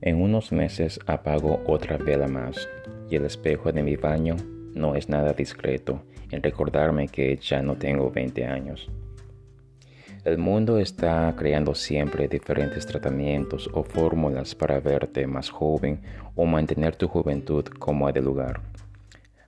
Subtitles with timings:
[0.00, 2.68] En unos meses apago otra vela más
[3.10, 4.36] y el espejo de mi baño
[4.74, 8.88] no es nada discreto en recordarme que ya no tengo 20 años.
[10.24, 16.00] El mundo está creando siempre diferentes tratamientos o fórmulas para verte más joven
[16.34, 18.60] o mantener tu juventud como de lugar.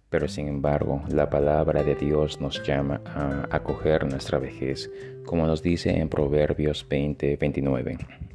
[0.08, 4.90] Pero sin embargo, la palabra de Dios nos llama a acoger nuestra vejez,
[5.24, 8.29] como nos dice en Proverbios 20:29.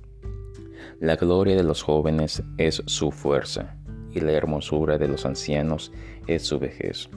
[1.05, 3.75] La gloria de los jóvenes es su fuerza,
[4.11, 5.91] y la hermosura de los ancianos
[6.25, 7.11] es su vejez.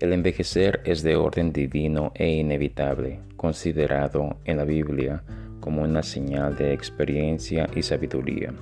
[0.00, 5.22] El envejecer es de orden divino e inevitable, considerado en la Biblia
[5.60, 8.52] como una señal de experiencia y sabiduría.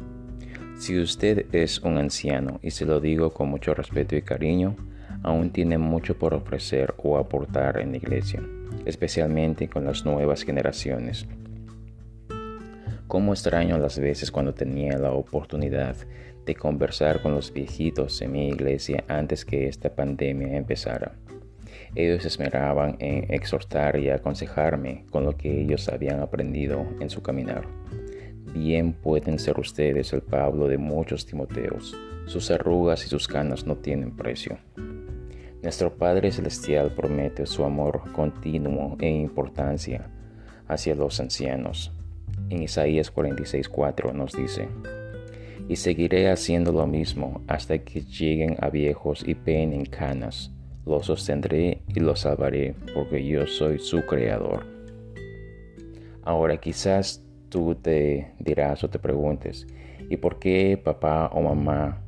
[0.76, 4.76] Si usted es un anciano, y se lo digo con mucho respeto y cariño,
[5.22, 8.42] aún tiene mucho por ofrecer o aportar en la iglesia,
[8.84, 11.26] especialmente con las nuevas generaciones.
[13.08, 15.96] Cómo extraño las veces cuando tenía la oportunidad
[16.44, 21.14] de conversar con los viejitos en mi iglesia antes que esta pandemia empezara.
[21.94, 27.66] Ellos esmeraban en exhortar y aconsejarme con lo que ellos habían aprendido en su caminar.
[28.52, 31.96] Bien pueden ser ustedes el Pablo de muchos Timoteos.
[32.26, 34.58] Sus arrugas y sus canas no tienen precio.
[35.62, 40.10] Nuestro Padre Celestial promete su amor continuo e importancia
[40.68, 41.97] hacia los ancianos
[42.50, 44.68] en Isaías 46:4 nos dice,
[45.68, 50.50] y seguiré haciendo lo mismo hasta que lleguen a viejos y en canas.
[50.86, 54.64] Los sostendré y los salvaré, porque yo soy su creador.
[56.22, 59.66] Ahora quizás tú te dirás o te preguntes,
[60.08, 62.02] ¿y por qué papá o mamá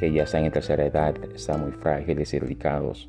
[0.00, 3.08] que ya están en tercera edad están muy frágiles y delicados?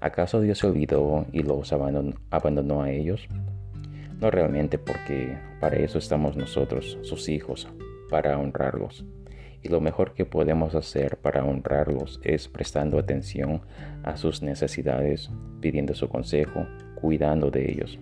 [0.00, 3.26] ¿Acaso Dios se olvidó y los abandonó a ellos?
[4.20, 7.68] No realmente porque para eso estamos nosotros, sus hijos,
[8.10, 9.04] para honrarlos.
[9.62, 13.62] Y lo mejor que podemos hacer para honrarlos es prestando atención
[14.02, 17.98] a sus necesidades, pidiendo su consejo, cuidando de ellos.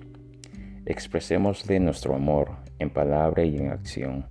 [0.87, 4.27] Expresémosle nuestro amor en palabra y en acción.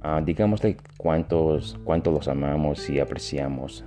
[0.00, 3.84] Ah, digámosle cuántos, cuánto los amamos y apreciamos.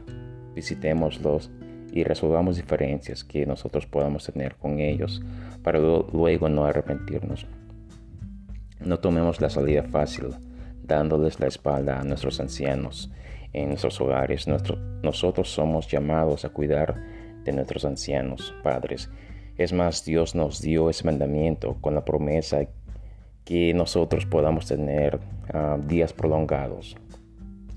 [0.55, 1.51] Visitémoslos
[1.91, 5.21] y resolvamos diferencias que nosotros podamos tener con ellos
[5.63, 7.45] para luego no arrepentirnos.
[8.79, 10.27] No tomemos la salida fácil,
[10.83, 13.11] dándoles la espalda a nuestros ancianos
[13.53, 14.47] en nuestros hogares.
[14.47, 16.95] nosotros somos llamados a cuidar
[17.43, 19.09] de nuestros ancianos padres.
[19.57, 22.59] Es más, Dios nos dio ese mandamiento con la promesa
[23.43, 25.19] que nosotros podamos tener
[25.53, 26.95] ah, días prolongados.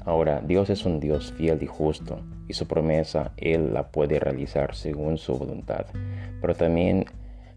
[0.05, 4.75] Ahora, Dios es un Dios fiel y justo y su promesa Él la puede realizar
[4.75, 5.87] según su voluntad.
[6.41, 7.07] Pero también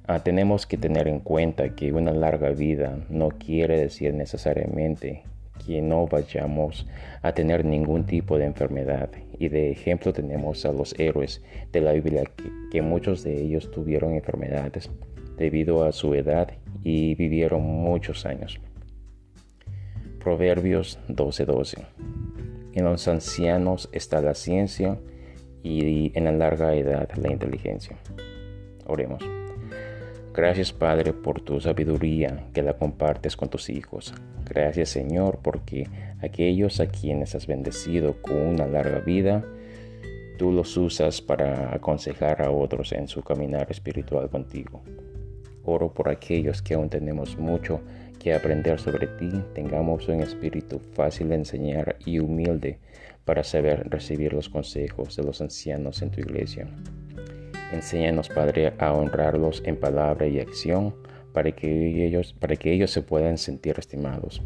[0.08, 5.24] ah, tenemos que tener en cuenta que una larga vida no quiere decir necesariamente
[5.66, 6.86] que no vayamos
[7.22, 9.10] a tener ningún tipo de enfermedad.
[9.38, 12.24] Y de ejemplo tenemos a los héroes de la Biblia
[12.72, 14.90] que, muchos de ellos tuvieron enfermedades
[15.38, 16.50] debido a su edad
[16.84, 18.60] y vivieron muchos años.
[20.20, 21.86] Proverbios 12:12
[22.76, 25.00] en los ancianos está la ciencia
[25.64, 27.98] y en la larga edad la inteligencia.
[28.86, 29.24] Oremos.
[30.34, 34.14] Gracias Padre por tu sabiduría que la compartes con tus hijos.
[34.44, 35.88] Gracias Señor porque
[36.22, 39.46] aquellos a quienes has bendecido con una larga vida,
[40.38, 44.84] tú los usas para aconsejar a otros en su caminar espiritual contigo.
[45.64, 47.80] Oro por aquellos que aún tenemos mucho
[48.26, 52.80] que aprender sobre ti, tengamos un espíritu fácil de enseñar y humilde
[53.24, 56.68] para saber recibir los consejos de los ancianos en tu iglesia.
[57.72, 60.96] Enséñanos, Padre, a honrarlos en palabra y acción
[61.34, 64.42] para que ellos, para que ellos se puedan sentir estimados.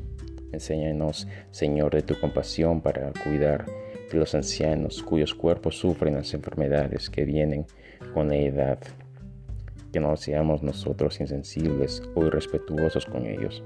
[0.52, 3.66] Enséñanos, Señor, de tu compasión para cuidar
[4.12, 7.66] de los ancianos cuyos cuerpos sufren las enfermedades que vienen
[8.14, 8.80] con la edad
[9.91, 13.63] que no seamos nosotros insensibles o irrespetuosos con ellos.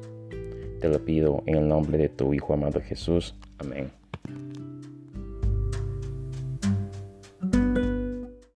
[0.79, 3.35] Te lo pido en el nombre de tu Hijo amado Jesús.
[3.57, 4.02] Amén.